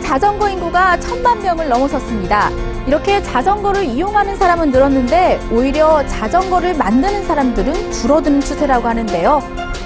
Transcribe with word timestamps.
자전거 0.00 0.48
인구가 0.48 0.98
천만 1.00 1.42
명을 1.42 1.68
넘어섰습니다. 1.68 2.50
이렇게 2.86 3.22
자전거를 3.22 3.84
이용하는 3.84 4.36
사람은 4.36 4.70
늘었는데 4.70 5.40
오히려 5.50 6.06
자전거를 6.06 6.74
만드는 6.76 7.24
사람들은 7.24 7.92
줄어드는 7.92 8.40
추세라고 8.40 8.86
하는데요. 8.86 9.42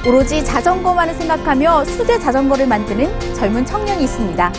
오로지 0.07 0.45
자전거만을 0.45 1.15
생각하며 1.15 1.85
수제 1.85 2.19
자전거를 2.19 2.67
만드는 2.67 3.09
젊은 3.35 3.65
청년이 3.65 4.05
있습니다. 4.05 4.53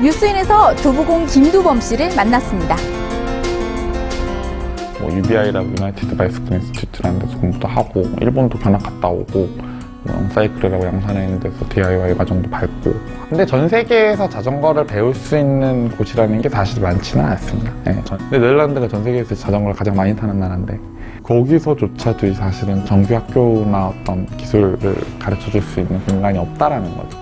뉴스인에서 0.00 0.74
두부공 0.76 1.26
김두범 1.26 1.80
씨를 1.80 2.14
만났습니다. 2.14 2.76
뭐 5.00 5.10
UBI라고 5.12 5.68
United 5.68 6.16
Bicycle 6.16 6.52
Institute라는 6.52 7.18
데서 7.20 7.38
공부도 7.38 7.66
하고 7.68 8.02
일본도 8.20 8.58
견학 8.58 8.82
갔다 8.82 9.08
오고 9.08 9.69
뭐 10.04 10.16
영사이클이라고 10.16 10.84
양산에 10.86 11.24
있는 11.24 11.40
데서 11.40 11.56
DIY 11.68 12.14
과정도 12.16 12.48
밟고 12.50 12.92
근데 13.28 13.44
전 13.44 13.68
세계에서 13.68 14.28
자전거를 14.28 14.86
배울 14.86 15.14
수 15.14 15.36
있는 15.36 15.90
곳이라는 15.96 16.40
게 16.40 16.48
사실 16.48 16.82
많지는 16.82 17.24
않습니다 17.24 17.72
예, 17.88 18.02
전- 18.04 18.18
근데 18.18 18.38
네덜란드가 18.38 18.88
전 18.88 19.04
세계에서 19.04 19.34
자전거를 19.34 19.74
가장 19.76 19.94
많이 19.94 20.14
타는 20.16 20.40
나라인데 20.40 20.78
거기서조차도 21.22 22.32
사실은 22.34 22.84
정규 22.86 23.14
학교나 23.14 23.88
어떤 23.88 24.26
기술을 24.36 24.78
가르쳐 25.18 25.50
줄 25.50 25.60
수 25.62 25.80
있는 25.80 26.00
공간이 26.06 26.38
없다라는 26.38 26.96
거죠 26.96 27.18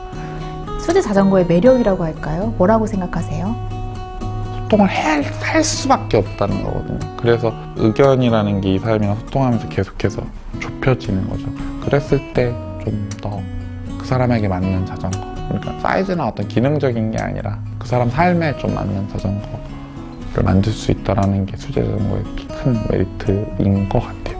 수제 0.80 1.00
자전거의 1.02 1.44
매력이라고 1.46 2.02
할까요? 2.04 2.54
뭐라고 2.56 2.86
생각하세요? 2.86 3.54
소통을 4.62 4.86
할, 4.86 5.22
할 5.42 5.64
수밖에 5.64 6.18
없다는 6.18 6.62
거거든요. 6.62 6.98
그래서 7.18 7.52
의견이라는 7.76 8.60
게이 8.60 8.78
사람이랑 8.78 9.16
소통하면서 9.16 9.68
계속해서 9.68 10.22
좁혀지는 10.60 11.28
거죠. 11.28 11.46
그랬을 11.84 12.32
때 12.34 12.54
좀 12.90 13.08
더 13.20 13.58
그 13.98 14.06
사람에게 14.06 14.48
맞는 14.48 14.86
자전거. 14.86 15.18
그러니까 15.48 15.78
사이즈나 15.80 16.28
어떤 16.28 16.46
기능적인 16.46 17.10
게 17.10 17.18
아니라 17.18 17.58
그 17.78 17.88
사람 17.88 18.08
삶에 18.10 18.56
좀 18.58 18.74
맞는 18.74 19.08
자전거를 19.08 19.58
만들 20.44 20.72
수 20.72 20.92
있다라는 20.92 21.46
게 21.46 21.56
수제 21.56 21.82
자전거의 21.82 22.22
큰 22.62 22.78
메리트인 22.90 23.88
것 23.88 24.00
같아요. 24.00 24.37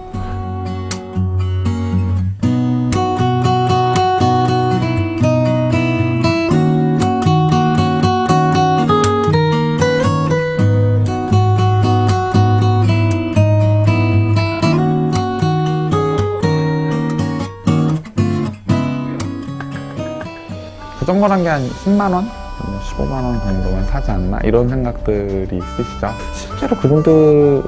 자전거란 21.08 21.42
게 21.42 21.48
한 21.48 21.66
10만 21.70 22.12
원? 22.12 22.24
뭐 22.66 22.80
15만 22.80 23.12
원 23.12 23.40
정도면 23.40 23.86
사지 23.86 24.10
않나? 24.10 24.38
이런 24.44 24.68
생각들이 24.68 25.48
있으시죠. 25.56 26.10
실제로 26.34 26.76
그분들이 26.76 27.62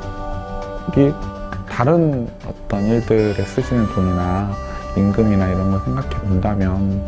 다른 1.67 2.29
어떤 2.47 2.85
일들에 2.85 3.43
쓰시는 3.43 3.87
돈이나 3.95 4.51
임금이나 4.95 5.49
이런 5.49 5.71
걸 5.71 5.81
생각해 5.87 6.09
본다면 6.19 7.03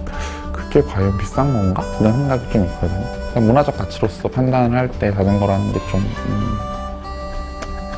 그게 0.53 0.81
과연 0.81 1.19
비싼 1.19 1.53
건가? 1.53 1.83
이런 2.01 2.15
생각이 2.15 2.51
좀 2.51 2.65
있거든요. 2.65 3.41
문화적 3.47 3.77
가치로서 3.77 4.27
판단을 4.29 4.79
할 4.79 4.89
때 4.89 5.13
자전거라는 5.13 5.71
게좀 5.75 6.03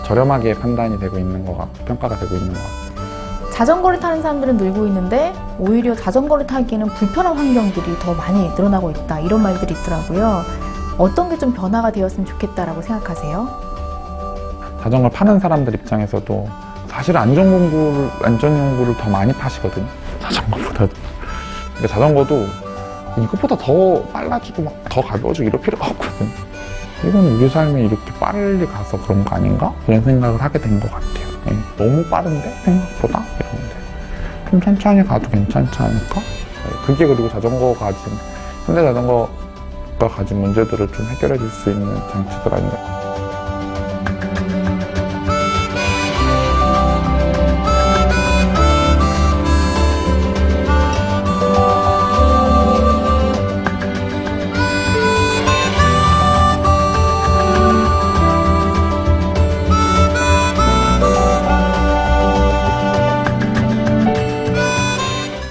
저렴하게 0.07 0.55
판단이 0.55 0.99
되고 0.99 1.17
있는 1.21 1.45
것 1.47 1.57
같고 1.57 1.85
평가가 1.85 2.19
되고 2.19 2.35
있는 2.35 2.53
것 2.53 2.59
같아요. 2.59 3.14
자전거를 3.55 4.01
타는 4.01 4.21
사람들은 4.21 4.57
늘고 4.57 4.85
있는데 4.89 5.33
오히려 5.61 5.95
자전거를 5.95 6.45
타기에는 6.47 6.89
불편한 6.89 7.37
환경들이 7.37 7.99
더 8.01 8.13
많이 8.13 8.49
늘어나고 8.51 8.91
있다 8.91 9.21
이런 9.21 9.43
말들이 9.45 9.75
있더라고요. 9.81 10.43
어떤 10.99 11.29
게 11.31 11.37
좀 11.39 11.53
변화가 11.53 11.93
되었으면 11.93 12.27
좋겠다라고 12.27 12.83
생각하세요? 12.83 13.49
자전거 14.83 15.09
파는 15.09 15.39
사람들 15.39 15.73
입장에서도 15.75 16.49
사실 16.89 17.17
안전 17.17 17.51
공부를 17.51 18.11
안전 18.23 18.57
연구를 18.59 18.97
더 18.97 19.09
많이 19.09 19.33
파시거든요. 19.33 19.87
자전거보다도. 20.21 20.93
근데 21.75 21.89
자전거도 21.89 22.47
이것보다 23.23 23.57
더 23.57 24.03
빨라지고 24.13 24.63
막 24.65 24.73
더 24.91 25.01
가벼워지고 25.01 25.49
이럴 25.49 25.61
필요가 25.61 25.87
없거든. 25.89 26.29
이건 27.05 27.27
우리 27.27 27.49
삶에 27.49 27.83
이렇게 27.85 28.13
빨리 28.21 28.65
가서 28.67 29.01
그런 29.01 29.25
거 29.25 29.35
아닌가? 29.37 29.73
이런 29.89 30.03
생각을 30.03 30.41
하게 30.43 30.59
된 30.61 30.79
것 30.81 30.91
같아요. 30.91 31.24
예, 31.51 31.57
너무 31.77 32.05
빠른데 32.09 32.55
생각보다 32.65 33.25
이런데 33.39 33.75
좀 34.51 34.61
천천히 34.61 35.05
가도 35.05 35.29
괜찮지 35.29 35.83
않을까? 35.83 36.21
예, 36.21 36.87
그게 36.87 37.07
그리고 37.07 37.29
자전거가 37.29 37.87
가진 37.87 38.13
현대 38.67 38.83
자전거가 38.83 40.09
가진 40.09 40.41
문제들을 40.41 40.89
좀 40.93 41.07
해결해 41.07 41.37
줄 41.39 41.49
수 41.51 41.71
있는 41.71 41.95
장치들 42.11 42.55
아닌가? 42.55 42.94